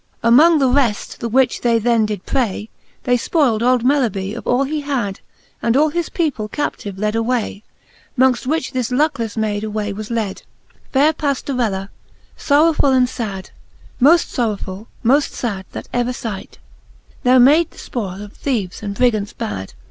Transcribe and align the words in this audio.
Amongft 0.23 0.57
the 0.57 0.67
reft, 0.67 1.19
the 1.19 1.29
which 1.29 1.61
they 1.61 1.77
then 1.77 2.07
did 2.07 2.25
pray, 2.25 2.71
They 3.03 3.17
fpoyld 3.17 3.61
old 3.61 3.83
Melihee 3.83 4.35
of 4.35 4.47
all 4.47 4.63
he 4.63 4.81
had, 4.81 5.19
And 5.61 5.77
all 5.77 5.89
his 5.89 6.09
people 6.09 6.47
captive 6.47 6.97
led 6.97 7.15
away, 7.15 7.61
Mongft 8.17 8.47
which 8.47 8.71
this 8.71 8.89
lucklefle 8.89 9.37
mayd 9.37 9.63
away 9.63 9.93
was 9.93 10.09
led^ 10.09 10.41
Faire 10.91 11.13
Pajiorella, 11.13 11.89
forrowfuU 12.35 12.97
and 12.97 13.07
fad, 13.07 13.51
Moft 14.01 14.25
forrowfull, 14.35 14.87
moft 15.05 15.27
fad, 15.35 15.65
that 15.73 15.87
ever 15.93 16.13
figh't, 16.13 16.57
Now 17.23 17.37
made 17.37 17.69
the 17.69 17.77
fpoile 17.77 18.23
of 18.23 18.33
thceves 18.33 18.81
and 18.81 18.95
Brigants 18.95 19.35
bac^. 19.35 19.73